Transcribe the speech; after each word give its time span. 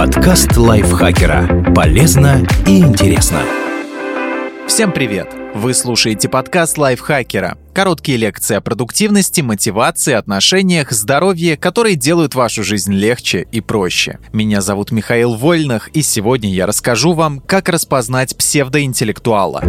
Подкаст 0.00 0.56
лайфхакера. 0.56 1.74
Полезно 1.74 2.42
и 2.66 2.78
интересно. 2.78 3.42
Всем 4.66 4.92
привет! 4.92 5.28
Вы 5.54 5.74
слушаете 5.74 6.26
подкаст 6.30 6.78
лайфхакера. 6.78 7.58
Короткие 7.74 8.16
лекции 8.16 8.54
о 8.54 8.62
продуктивности, 8.62 9.42
мотивации, 9.42 10.14
отношениях, 10.14 10.92
здоровье, 10.92 11.58
которые 11.58 11.96
делают 11.96 12.34
вашу 12.34 12.64
жизнь 12.64 12.94
легче 12.94 13.46
и 13.52 13.60
проще. 13.60 14.18
Меня 14.32 14.62
зовут 14.62 14.90
Михаил 14.90 15.34
Вольных, 15.34 15.88
и 15.88 16.00
сегодня 16.00 16.50
я 16.50 16.64
расскажу 16.66 17.12
вам, 17.12 17.38
как 17.38 17.68
распознать 17.68 18.34
псевдоинтеллектуала. 18.38 19.62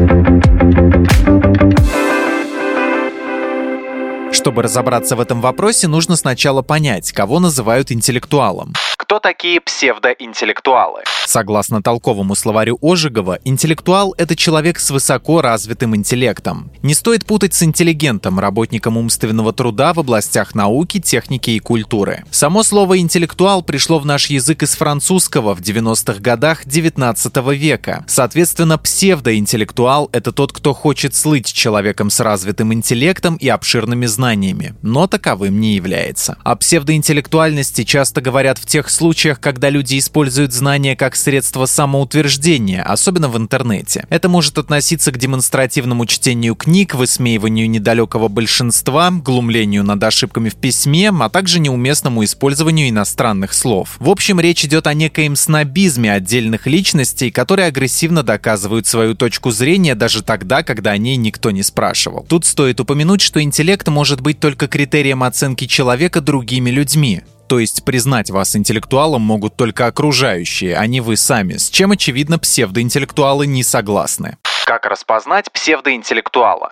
Чтобы 4.32 4.64
разобраться 4.64 5.18
в 5.18 5.20
этом 5.20 5.42
вопросе, 5.42 5.90
нужно 5.90 6.16
сначала 6.16 6.62
понять, 6.62 7.12
кого 7.12 7.42
называют 7.42 7.92
интеллектуалом. 7.92 8.72
Кто 9.12 9.20
такие 9.20 9.60
псевдоинтеллектуалы? 9.60 11.02
Согласно 11.26 11.84
толковому 11.84 12.34
словарю 12.34 12.78
Ожегова, 12.82 13.40
интеллектуал— 13.44 14.16
это 14.18 14.38
человек 14.38 14.80
с 14.80 14.90
высоко 14.90 15.42
развитым 15.42 15.98
интеллектом. 15.98 16.72
Не 16.82 16.94
стоит 16.94 17.26
путать 17.26 17.54
с 17.54 17.62
интеллигентом, 17.62 18.40
работником 18.40 18.96
умственного 18.96 19.52
труда 19.52 19.92
в 19.94 20.00
областях 20.00 20.56
науки, 20.56 21.02
техники 21.02 21.50
и 21.50 21.60
культуры. 21.60 22.24
Само 22.32 22.64
слово 22.64 23.00
«интеллектуал» 23.00 23.64
пришло 23.64 24.00
в 24.00 24.06
наш 24.06 24.28
язык 24.28 24.64
из 24.64 24.76
французского 24.76 25.56
в 25.56 25.60
90-х 25.60 26.22
годах 26.22 26.66
19 26.66 27.36
века. 27.58 28.06
Соответственно, 28.08 28.78
псевдоинтеллектуал— 28.78 30.10
это 30.14 30.32
тот, 30.32 30.54
кто 30.54 30.74
хочет 30.74 31.16
слыть 31.16 31.52
человеком 31.52 32.10
с 32.10 32.22
развитым 32.22 32.74
интеллектом 32.74 33.36
и 33.36 33.50
обширными 33.50 34.06
знаниями, 34.06 34.74
но 34.82 35.08
таковым 35.08 35.60
не 35.60 35.76
является. 35.76 36.38
О 36.46 36.56
псевдоинтеллектуальности 36.56 37.84
часто 37.84 38.22
говорят 38.22 38.58
в 38.58 38.66
тех 38.66 38.90
случаях, 38.90 39.01
когда 39.40 39.70
люди 39.70 39.98
используют 39.98 40.54
знания 40.54 40.96
как 40.96 41.16
средство 41.16 41.66
самоутверждения, 41.66 42.84
особенно 42.84 43.30
в 43.30 43.38
интернете. 43.38 44.06
Это 44.10 44.30
может 44.30 44.58
относиться 44.60 45.12
к 45.12 45.18
демонстративному 45.18 46.06
чтению 46.06 46.56
книг, 46.56 46.94
высмеиванию 46.94 47.70
недалекого 47.70 48.28
большинства, 48.28 49.10
глумлению 49.10 49.84
над 49.84 50.04
ошибками 50.04 50.50
в 50.50 50.56
письме, 50.56 51.10
а 51.10 51.30
также 51.30 51.60
неуместному 51.60 52.24
использованию 52.24 52.90
иностранных 52.90 53.54
слов. 53.54 53.96
В 54.00 54.10
общем, 54.10 54.40
речь 54.40 54.64
идет 54.66 54.86
о 54.86 54.94
некоем 54.94 55.36
снобизме 55.36 56.14
отдельных 56.14 56.68
личностей, 56.68 57.32
которые 57.32 57.68
агрессивно 57.68 58.22
доказывают 58.22 58.86
свою 58.86 59.16
точку 59.16 59.50
зрения 59.50 59.96
даже 59.96 60.22
тогда, 60.22 60.62
когда 60.62 60.92
о 60.92 60.98
ней 60.98 61.16
никто 61.18 61.50
не 61.50 61.64
спрашивал. 61.64 62.26
Тут 62.30 62.46
стоит 62.46 62.80
упомянуть, 62.80 63.22
что 63.22 63.42
интеллект 63.42 63.88
может 63.88 64.22
быть 64.22 64.40
только 64.40 64.68
критерием 64.68 65.24
оценки 65.24 65.66
человека 65.66 66.22
другими 66.22 66.70
людьми. 66.70 67.24
То 67.52 67.60
есть 67.60 67.84
признать 67.84 68.30
вас 68.30 68.56
интеллектуалом 68.56 69.24
могут 69.24 69.58
только 69.58 69.88
окружающие, 69.88 70.78
а 70.78 70.88
не 70.88 71.02
вы 71.02 71.18
сами, 71.18 71.58
с 71.58 71.70
чем, 71.70 71.92
очевидно, 71.92 72.40
псевдоинтеллектуалы 72.40 73.46
не 73.46 73.62
согласны. 73.62 74.38
Как 74.64 74.86
распознать 74.86 75.52
псевдоинтеллектуала? 75.52 76.72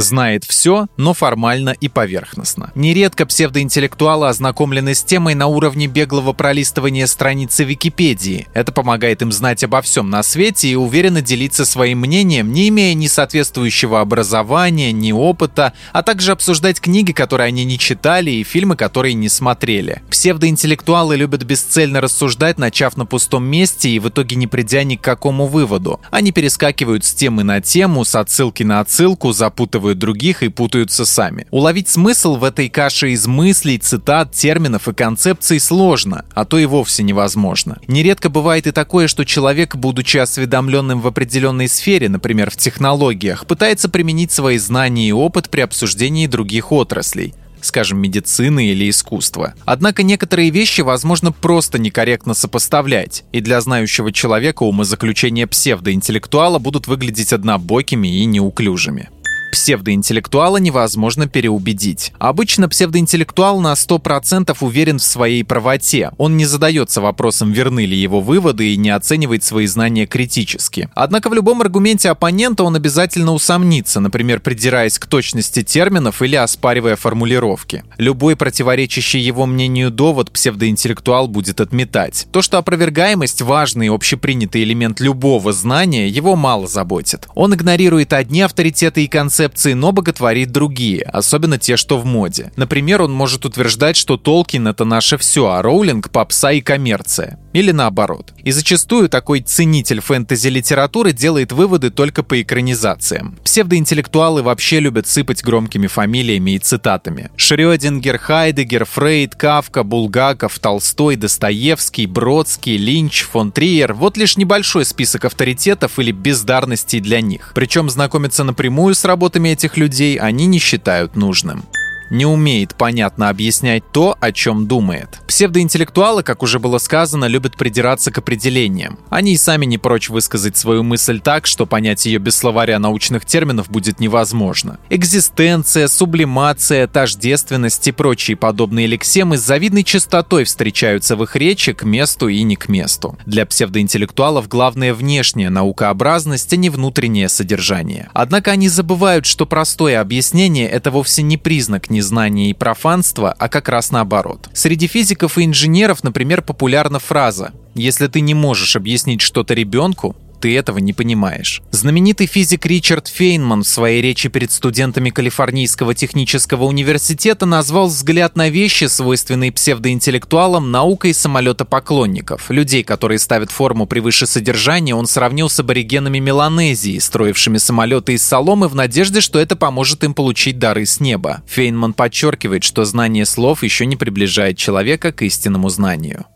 Знает 0.00 0.44
все, 0.44 0.86
но 0.96 1.14
формально 1.14 1.70
и 1.70 1.88
поверхностно. 1.88 2.72
Нередко 2.74 3.26
псевдоинтеллектуалы 3.26 4.28
ознакомлены 4.28 4.94
с 4.94 5.02
темой 5.02 5.34
на 5.34 5.46
уровне 5.46 5.86
беглого 5.86 6.32
пролистывания 6.32 7.06
страницы 7.06 7.64
Википедии. 7.64 8.46
Это 8.54 8.72
помогает 8.72 9.22
им 9.22 9.32
знать 9.32 9.64
обо 9.64 9.82
всем 9.82 10.10
на 10.10 10.22
свете 10.22 10.68
и 10.68 10.74
уверенно 10.74 11.22
делиться 11.22 11.64
своим 11.64 12.00
мнением, 12.00 12.52
не 12.52 12.68
имея 12.68 12.94
ни 12.94 13.06
соответствующего 13.06 14.00
образования, 14.00 14.92
ни 14.92 15.12
опыта, 15.12 15.72
а 15.92 16.02
также 16.02 16.32
обсуждать 16.32 16.80
книги, 16.80 17.12
которые 17.12 17.48
они 17.48 17.64
не 17.64 17.78
читали, 17.78 18.30
и 18.30 18.44
фильмы, 18.44 18.76
которые 18.76 19.14
не 19.14 19.28
смотрели. 19.28 20.02
Псевдоинтеллектуалы 20.10 21.16
любят 21.16 21.42
бесцельно 21.42 22.00
рассуждать, 22.00 22.58
начав 22.58 22.96
на 22.96 23.06
пустом 23.06 23.44
месте 23.44 23.90
и 23.90 23.98
в 23.98 24.08
итоге 24.08 24.36
не 24.36 24.46
придя 24.46 24.84
ни 24.84 24.96
к 24.96 25.00
какому 25.00 25.46
выводу. 25.46 26.00
Они 26.10 26.32
перескакивают 26.32 27.04
с 27.04 27.14
темы 27.14 27.42
на 27.42 27.60
тему, 27.60 28.04
с 28.04 28.14
отсылки 28.14 28.62
на 28.62 28.80
отсылку, 28.80 29.32
запутывают 29.32 29.87
запутывают 29.88 29.98
других 29.98 30.42
и 30.42 30.48
путаются 30.48 31.04
сами. 31.04 31.46
Уловить 31.50 31.88
смысл 31.88 32.36
в 32.36 32.44
этой 32.44 32.68
каше 32.68 33.10
из 33.10 33.26
мыслей, 33.26 33.78
цитат, 33.78 34.32
терминов 34.32 34.88
и 34.88 34.92
концепций 34.92 35.60
сложно, 35.60 36.24
а 36.34 36.44
то 36.44 36.58
и 36.58 36.66
вовсе 36.66 37.02
невозможно. 37.02 37.78
Нередко 37.88 38.28
бывает 38.28 38.66
и 38.66 38.72
такое, 38.72 39.08
что 39.08 39.24
человек, 39.24 39.76
будучи 39.76 40.18
осведомленным 40.18 41.00
в 41.00 41.06
определенной 41.06 41.68
сфере, 41.68 42.08
например, 42.08 42.50
в 42.50 42.56
технологиях, 42.56 43.46
пытается 43.46 43.88
применить 43.88 44.32
свои 44.32 44.58
знания 44.58 45.08
и 45.08 45.12
опыт 45.12 45.48
при 45.48 45.62
обсуждении 45.62 46.26
других 46.26 46.72
отраслей 46.72 47.34
скажем, 47.60 47.98
медицины 47.98 48.66
или 48.68 48.88
искусства. 48.88 49.54
Однако 49.64 50.02
некоторые 50.02 50.50
вещи 50.50 50.80
возможно 50.80 51.32
просто 51.32 51.78
некорректно 51.78 52.34
сопоставлять, 52.34 53.24
и 53.32 53.40
для 53.40 53.60
знающего 53.60 54.12
человека 54.12 54.62
умозаключения 54.62 55.46
псевдоинтеллектуала 55.46 56.58
будут 56.58 56.86
выглядеть 56.86 57.32
однобокими 57.32 58.08
и 58.08 58.24
неуклюжими. 58.24 59.10
Псевдоинтеллектуала 59.50 60.58
невозможно 60.58 61.26
переубедить. 61.26 62.12
Обычно 62.18 62.68
псевдоинтеллектуал 62.68 63.60
на 63.60 63.72
100% 63.72 64.56
уверен 64.60 64.98
в 64.98 65.02
своей 65.02 65.44
правоте. 65.44 66.10
Он 66.18 66.36
не 66.36 66.44
задается 66.44 67.00
вопросом, 67.00 67.52
верны 67.52 67.86
ли 67.86 67.96
его 67.96 68.20
выводы 68.20 68.72
и 68.72 68.76
не 68.76 68.90
оценивает 68.90 69.44
свои 69.44 69.66
знания 69.66 70.06
критически. 70.06 70.90
Однако 70.94 71.30
в 71.30 71.34
любом 71.34 71.60
аргументе 71.62 72.10
оппонента 72.10 72.64
он 72.64 72.76
обязательно 72.76 73.32
усомнится, 73.32 74.00
например, 74.00 74.40
придираясь 74.40 74.98
к 74.98 75.06
точности 75.06 75.62
терминов 75.62 76.22
или 76.22 76.36
оспаривая 76.36 76.96
формулировки. 76.96 77.84
Любой 77.96 78.36
противоречащий 78.36 79.20
его 79.20 79.46
мнению 79.46 79.90
довод 79.90 80.30
псевдоинтеллектуал 80.30 81.28
будет 81.28 81.60
отметать. 81.60 82.26
То, 82.32 82.42
что 82.42 82.58
опровергаемость– 82.58 83.42
важный 83.42 83.88
общепринятый 83.88 84.62
элемент 84.62 85.00
любого 85.00 85.52
знания, 85.52 86.08
его 86.08 86.36
мало 86.36 86.66
заботит. 86.66 87.28
Он 87.34 87.54
игнорирует 87.54 88.12
одни 88.12 88.42
авторитеты 88.42 89.04
и 89.04 89.08
концепции, 89.08 89.37
концепции, 89.38 89.74
но 89.74 89.92
боготворит 89.92 90.50
другие, 90.50 91.02
особенно 91.02 91.58
те, 91.58 91.76
что 91.76 91.98
в 91.98 92.04
моде. 92.04 92.50
Например, 92.56 93.02
он 93.02 93.12
может 93.12 93.44
утверждать, 93.44 93.96
что 93.96 94.16
Толкин— 94.16 94.66
это 94.68 94.84
наше 94.84 95.16
все, 95.16 95.46
а 95.46 95.62
Роулинг— 95.62 96.10
попса 96.12 96.50
и 96.50 96.60
коммерция. 96.60 97.38
Или 97.52 97.70
наоборот. 97.70 98.32
И 98.42 98.50
зачастую 98.50 99.08
такой 99.08 99.40
ценитель 99.40 100.00
фэнтези-литературы 100.00 101.12
делает 101.12 101.52
выводы 101.52 101.90
только 101.90 102.22
по 102.22 102.40
экранизациям. 102.42 103.38
Псевдоинтеллектуалы 103.44 104.42
вообще 104.42 104.80
любят 104.80 105.06
сыпать 105.06 105.42
громкими 105.42 105.86
фамилиями 105.86 106.52
и 106.52 106.58
цитатами. 106.58 107.30
Шрёдингер, 107.36 108.18
Хайдегер, 108.18 108.84
Фрейд, 108.84 109.36
Кавка, 109.36 109.84
Булгаков, 109.84 110.58
Толстой, 110.58 111.16
Достоевский, 111.16 112.06
Бродский, 112.06 112.76
Линч, 112.76 113.22
фон 113.22 113.52
Триер— 113.52 113.92
вот 113.94 114.16
лишь 114.16 114.36
небольшой 114.36 114.84
список 114.84 115.24
авторитетов 115.24 115.98
или 115.98 116.10
бездарностей 116.10 117.00
для 117.00 117.20
них. 117.20 117.52
Причем 117.54 117.88
знакомиться 117.88 118.42
напрямую 118.42 118.94
с 118.94 119.04
работой 119.04 119.27
работами 119.28 119.50
этих 119.50 119.76
людей 119.76 120.16
они 120.16 120.46
не 120.46 120.58
считают 120.58 121.14
нужным 121.14 121.64
не 122.10 122.26
умеет 122.26 122.74
понятно 122.74 123.28
объяснять 123.28 123.82
то, 123.92 124.16
о 124.20 124.32
чем 124.32 124.66
думает. 124.66 125.20
Псевдоинтеллектуалы, 125.26 126.22
как 126.22 126.42
уже 126.42 126.58
было 126.58 126.78
сказано, 126.78 127.26
любят 127.26 127.56
придираться 127.56 128.10
к 128.10 128.18
определениям. 128.18 128.98
Они 129.10 129.34
и 129.34 129.36
сами 129.36 129.66
не 129.66 129.78
прочь 129.78 130.08
высказать 130.08 130.56
свою 130.56 130.82
мысль 130.82 131.20
так, 131.20 131.46
что 131.46 131.66
понять 131.66 132.06
ее 132.06 132.18
без 132.18 132.36
словаря 132.36 132.78
научных 132.78 133.24
терминов 133.24 133.70
будет 133.70 134.00
невозможно. 134.00 134.78
Экзистенция, 134.90 135.88
сублимация, 135.88 136.86
тождественность 136.86 137.86
и 137.88 137.92
прочие 137.92 138.36
подобные 138.36 138.86
лексемы 138.86 139.36
с 139.36 139.42
завидной 139.42 139.84
частотой 139.84 140.44
встречаются 140.44 141.16
в 141.16 141.22
их 141.24 141.36
речи 141.36 141.72
к 141.72 141.84
месту 141.84 142.28
и 142.28 142.42
не 142.42 142.56
к 142.56 142.68
месту. 142.68 143.18
Для 143.26 143.46
псевдоинтеллектуалов 143.46 144.48
главное 144.48 144.94
внешняя 144.94 145.50
наукообразность, 145.50 146.52
а 146.52 146.56
не 146.56 146.70
внутреннее 146.70 147.28
содержание. 147.28 148.10
Однако 148.12 148.50
они 148.50 148.68
забывают, 148.68 149.26
что 149.26 149.46
простое 149.46 150.00
объяснение— 150.00 150.68
это 150.70 150.90
вовсе 150.90 151.22
не 151.22 151.36
признак 151.36 151.90
незнания 151.98 152.50
и 152.50 152.54
профанства, 152.54 153.34
а 153.38 153.48
как 153.48 153.68
раз 153.68 153.90
наоборот. 153.90 154.48
Среди 154.52 154.86
физиков 154.86 155.36
и 155.36 155.44
инженеров, 155.44 156.04
например, 156.04 156.42
популярна 156.42 156.98
фраза 156.98 157.52
«Если 157.74 158.06
ты 158.06 158.20
не 158.20 158.34
можешь 158.34 158.76
объяснить 158.76 159.20
что-то 159.20 159.54
ребенку, 159.54 160.16
ты 160.40 160.56
этого 160.56 160.78
не 160.78 160.92
понимаешь. 160.92 161.62
Знаменитый 161.70 162.26
физик 162.26 162.66
Ричард 162.66 163.08
Фейнман 163.08 163.62
в 163.62 163.68
своей 163.68 164.00
речи 164.02 164.28
перед 164.28 164.52
студентами 164.52 165.10
Калифорнийского 165.10 165.94
технического 165.94 166.64
университета 166.64 167.46
назвал 167.46 167.88
взгляд 167.88 168.36
на 168.36 168.48
вещи, 168.48 168.84
свойственный 168.84 169.52
псевдоинтеллектуалам, 169.52 170.70
наукой 170.70 171.14
самолетопоклонников. 171.14 172.50
Людей, 172.50 172.82
которые 172.82 173.18
ставят 173.18 173.50
форму 173.50 173.86
превыше 173.86 174.26
содержания, 174.26 174.94
он 174.94 175.06
сравнил 175.06 175.50
с 175.50 175.60
аборигенами 175.60 176.18
Меланезии, 176.18 176.98
строившими 176.98 177.58
самолеты 177.58 178.14
из 178.14 178.22
соломы 178.22 178.68
в 178.68 178.74
надежде, 178.74 179.20
что 179.20 179.38
это 179.38 179.56
поможет 179.56 180.04
им 180.04 180.14
получить 180.14 180.58
дары 180.58 180.86
с 180.86 181.00
неба. 181.00 181.42
Фейнман 181.46 181.92
подчеркивает, 181.92 182.64
что 182.64 182.84
знание 182.84 183.26
слов 183.26 183.62
еще 183.62 183.86
не 183.86 183.96
приближает 183.96 184.58
человека 184.58 185.12
к 185.12 185.22
истинному 185.22 185.68
знанию. 185.68 186.26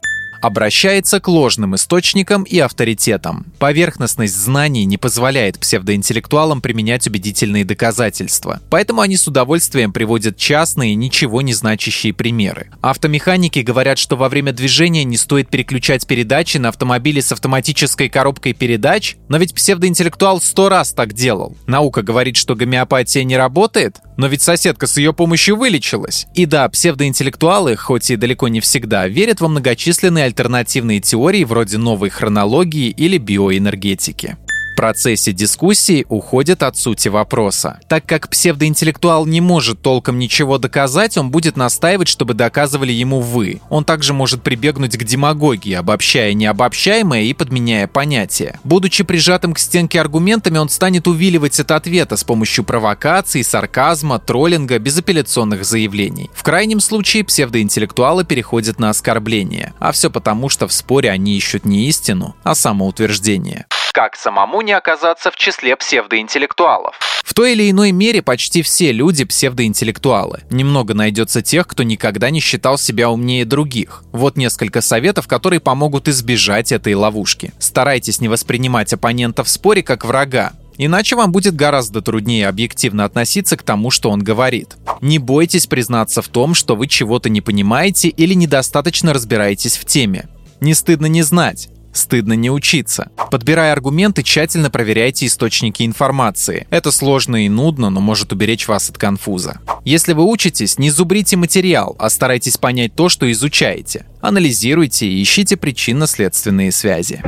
Обращается 0.42 1.20
к 1.20 1.28
ложным 1.28 1.76
источникам 1.76 2.42
и 2.42 2.58
авторитетам. 2.58 3.46
Поверхностность 3.58 4.36
знаний 4.36 4.84
не 4.84 4.98
позволяет 4.98 5.58
псевдоинтеллектуалам 5.58 6.60
применять 6.60 7.06
убедительные 7.06 7.64
доказательства, 7.64 8.60
поэтому 8.68 9.00
они 9.00 9.16
с 9.16 9.26
удовольствием 9.26 9.92
приводят 9.92 10.36
частные, 10.36 10.94
ничего 10.94 11.40
не 11.42 11.54
значащие 11.54 12.12
примеры. 12.12 12.70
Автомеханики 12.80 13.60
говорят, 13.60 13.98
что 13.98 14.16
во 14.16 14.28
время 14.28 14.52
движения 14.52 15.04
не 15.04 15.16
стоит 15.16 15.48
переключать 15.48 16.06
передачи 16.06 16.58
на 16.58 16.70
автомобиле 16.70 17.22
с 17.22 17.30
автоматической 17.32 18.08
коробкой 18.08 18.52
передач, 18.52 19.16
но 19.28 19.38
ведь 19.38 19.54
псевдоинтеллектуал 19.54 20.40
сто 20.40 20.68
раз 20.68 20.92
так 20.92 21.12
делал. 21.12 21.56
Наука 21.66 22.02
говорит, 22.02 22.36
что 22.36 22.56
гомеопатия 22.56 23.22
не 23.22 23.36
работает, 23.36 24.00
но 24.16 24.26
ведь 24.26 24.42
соседка 24.42 24.86
с 24.86 24.96
ее 24.96 25.12
помощью 25.12 25.56
вылечилась. 25.56 26.26
И 26.34 26.46
да, 26.46 26.68
псевдоинтеллектуалы, 26.68 27.76
хоть 27.76 28.10
и 28.10 28.16
далеко 28.16 28.48
не 28.48 28.60
всегда, 28.60 29.08
верят 29.08 29.40
во 29.40 29.48
многочисленные 29.48 30.26
альтернативные 30.26 31.00
теории 31.00 31.44
вроде 31.44 31.78
новой 31.78 32.10
хронологии 32.10 32.90
или 32.90 33.18
биоэнергетики 33.18 34.36
процессе 34.82 35.30
дискуссии 35.30 36.04
уходит 36.08 36.64
от 36.64 36.76
сути 36.76 37.06
вопроса. 37.06 37.78
Так 37.86 38.04
как 38.04 38.28
псевдоинтеллектуал 38.28 39.26
не 39.26 39.40
может 39.40 39.80
толком 39.80 40.18
ничего 40.18 40.58
доказать, 40.58 41.16
он 41.16 41.30
будет 41.30 41.56
настаивать, 41.56 42.08
чтобы 42.08 42.34
доказывали 42.34 42.90
ему 42.90 43.20
вы. 43.20 43.60
Он 43.70 43.84
также 43.84 44.12
может 44.12 44.42
прибегнуть 44.42 44.98
к 44.98 45.04
демагогии, 45.04 45.74
обобщая 45.74 46.34
необобщаемое 46.34 47.22
и 47.22 47.32
подменяя 47.32 47.86
понятия. 47.86 48.58
Будучи 48.64 49.04
прижатым 49.04 49.54
к 49.54 49.60
стенке 49.60 50.00
аргументами, 50.00 50.58
он 50.58 50.68
станет 50.68 51.06
увиливать 51.06 51.60
от 51.60 51.70
ответа 51.70 52.16
с 52.16 52.24
помощью 52.24 52.64
провокаций, 52.64 53.44
сарказма, 53.44 54.18
троллинга, 54.18 54.80
безапелляционных 54.80 55.64
заявлений. 55.64 56.28
В 56.34 56.42
крайнем 56.42 56.80
случае 56.80 57.22
псевдоинтеллектуалы 57.22 58.24
переходят 58.24 58.80
на 58.80 58.90
оскорбление. 58.90 59.74
А 59.78 59.92
все 59.92 60.10
потому, 60.10 60.48
что 60.48 60.66
в 60.66 60.72
споре 60.72 61.08
они 61.08 61.36
ищут 61.36 61.64
не 61.66 61.86
истину, 61.86 62.34
а 62.42 62.56
самоутверждение. 62.56 63.66
Как 63.92 64.16
самому 64.16 64.62
не 64.62 64.72
оказаться 64.72 65.30
в 65.30 65.36
числе 65.36 65.76
псевдоинтеллектуалов? 65.76 66.98
В 67.22 67.34
той 67.34 67.52
или 67.52 67.70
иной 67.70 67.92
мере 67.92 68.22
почти 68.22 68.62
все 68.62 68.90
люди 68.90 69.24
псевдоинтеллектуалы. 69.24 70.40
Немного 70.50 70.94
найдется 70.94 71.42
тех, 71.42 71.66
кто 71.66 71.82
никогда 71.82 72.30
не 72.30 72.40
считал 72.40 72.78
себя 72.78 73.10
умнее 73.10 73.44
других. 73.44 74.02
Вот 74.12 74.38
несколько 74.38 74.80
советов, 74.80 75.28
которые 75.28 75.60
помогут 75.60 76.08
избежать 76.08 76.72
этой 76.72 76.94
ловушки. 76.94 77.52
Старайтесь 77.58 78.22
не 78.22 78.28
воспринимать 78.28 78.94
оппонента 78.94 79.44
в 79.44 79.50
споре 79.50 79.82
как 79.82 80.06
врага. 80.06 80.52
Иначе 80.78 81.14
вам 81.14 81.30
будет 81.30 81.54
гораздо 81.54 82.00
труднее 82.00 82.48
объективно 82.48 83.04
относиться 83.04 83.58
к 83.58 83.62
тому, 83.62 83.90
что 83.90 84.08
он 84.08 84.22
говорит. 84.22 84.76
Не 85.02 85.18
бойтесь 85.18 85.66
признаться 85.66 86.22
в 86.22 86.28
том, 86.28 86.54
что 86.54 86.76
вы 86.76 86.86
чего-то 86.86 87.28
не 87.28 87.42
понимаете 87.42 88.08
или 88.08 88.32
недостаточно 88.32 89.12
разбираетесь 89.12 89.76
в 89.76 89.84
теме. 89.84 90.28
Не 90.60 90.72
стыдно 90.72 91.06
не 91.06 91.20
знать. 91.22 91.68
Стыдно 91.92 92.32
не 92.32 92.50
учиться. 92.50 93.10
Подбирая 93.30 93.72
аргументы, 93.72 94.22
тщательно 94.22 94.70
проверяйте 94.70 95.26
источники 95.26 95.82
информации. 95.84 96.66
Это 96.70 96.90
сложно 96.90 97.44
и 97.44 97.48
нудно, 97.48 97.90
но 97.90 98.00
может 98.00 98.32
уберечь 98.32 98.68
вас 98.68 98.90
от 98.90 98.98
конфуза. 98.98 99.60
Если 99.84 100.12
вы 100.12 100.24
учитесь, 100.24 100.78
не 100.78 100.90
зубрите 100.90 101.36
материал, 101.36 101.96
а 101.98 102.08
старайтесь 102.08 102.56
понять 102.56 102.94
то, 102.94 103.08
что 103.08 103.30
изучаете. 103.30 104.06
Анализируйте 104.20 105.06
и 105.06 105.22
ищите 105.22 105.56
причинно-следственные 105.56 106.72
связи. 106.72 107.22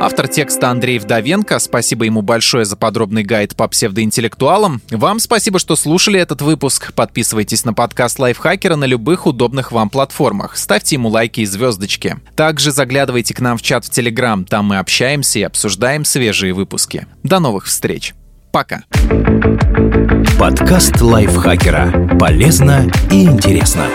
Автор 0.00 0.28
текста 0.28 0.70
Андрей 0.70 0.98
Вдовенко. 0.98 1.58
Спасибо 1.58 2.04
ему 2.04 2.20
большое 2.20 2.64
за 2.64 2.76
подробный 2.76 3.22
гайд 3.22 3.56
по 3.56 3.68
псевдоинтеллектуалам. 3.68 4.82
Вам 4.90 5.18
спасибо, 5.18 5.58
что 5.58 5.76
слушали 5.76 6.20
этот 6.20 6.42
выпуск. 6.42 6.92
Подписывайтесь 6.92 7.64
на 7.64 7.72
подкаст 7.72 8.18
Лайфхакера 8.18 8.76
на 8.76 8.84
любых 8.84 9.26
удобных 9.26 9.72
вам 9.72 9.88
платформах. 9.88 10.56
Ставьте 10.56 10.96
ему 10.96 11.08
лайки 11.08 11.40
и 11.40 11.46
звездочки. 11.46 12.16
Также 12.34 12.70
заглядывайте 12.70 13.34
к 13.34 13.40
нам 13.40 13.56
в 13.56 13.62
чат 13.62 13.84
в 13.84 13.90
Телеграм. 13.90 14.44
Там 14.44 14.66
мы 14.66 14.78
общаемся 14.78 15.38
и 15.38 15.42
обсуждаем 15.42 16.04
свежие 16.04 16.52
выпуски. 16.52 17.06
До 17.22 17.38
новых 17.38 17.66
встреч. 17.66 18.14
Пока. 18.52 18.84
Подкаст 20.38 21.00
Лайфхакера. 21.00 22.16
Полезно 22.18 22.90
и 23.10 23.24
интересно. 23.24 23.86